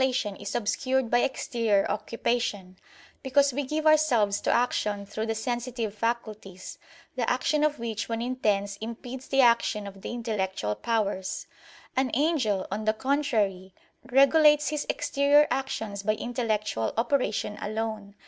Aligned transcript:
3: 0.03 0.07
In 0.07 0.13
ourselves 0.37 0.75
the 0.75 0.81
purity 0.81 0.99
of 0.99 1.05
contemplation 1.05 1.05
is 1.05 1.05
obscured 1.07 1.11
by 1.11 1.19
exterior 1.19 1.85
occupation; 1.91 2.77
because 3.21 3.53
we 3.53 3.61
give 3.61 3.85
ourselves 3.85 4.41
to 4.41 4.49
action 4.51 5.05
through 5.05 5.27
the 5.27 5.35
sensitive 5.35 5.93
faculties, 5.93 6.79
the 7.15 7.29
action 7.29 7.63
of 7.63 7.77
which 7.77 8.09
when 8.09 8.19
intense 8.19 8.77
impedes 8.77 9.27
the 9.27 9.41
action 9.41 9.85
of 9.85 10.01
the 10.01 10.11
intellectual 10.11 10.73
powers. 10.73 11.45
An 11.95 12.09
angel, 12.15 12.65
on 12.71 12.85
the 12.85 12.93
contrary, 12.93 13.75
regulates 14.11 14.69
his 14.69 14.87
exterior 14.89 15.45
actions 15.51 16.01
by 16.01 16.15
intellectual 16.15 16.93
operation 16.97 17.59
alone. 17.61 18.15